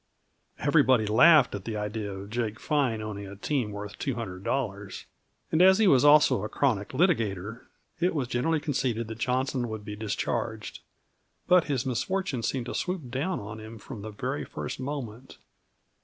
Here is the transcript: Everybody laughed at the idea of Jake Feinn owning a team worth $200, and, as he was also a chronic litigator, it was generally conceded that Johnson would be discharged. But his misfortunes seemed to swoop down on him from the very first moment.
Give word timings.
Everybody 0.57 1.05
laughed 1.05 1.53
at 1.53 1.63
the 1.65 1.77
idea 1.77 2.11
of 2.11 2.31
Jake 2.31 2.59
Feinn 2.59 3.03
owning 3.03 3.27
a 3.27 3.35
team 3.35 3.71
worth 3.71 3.99
$200, 3.99 5.05
and, 5.51 5.61
as 5.61 5.77
he 5.77 5.85
was 5.87 6.03
also 6.03 6.41
a 6.43 6.49
chronic 6.49 6.89
litigator, 6.89 7.67
it 7.99 8.15
was 8.15 8.27
generally 8.27 8.59
conceded 8.59 9.07
that 9.09 9.19
Johnson 9.19 9.69
would 9.69 9.85
be 9.85 9.95
discharged. 9.95 10.79
But 11.47 11.65
his 11.65 11.85
misfortunes 11.85 12.47
seemed 12.49 12.65
to 12.65 12.73
swoop 12.73 13.11
down 13.11 13.39
on 13.39 13.59
him 13.59 13.77
from 13.77 14.01
the 14.01 14.09
very 14.09 14.43
first 14.43 14.79
moment. 14.79 15.37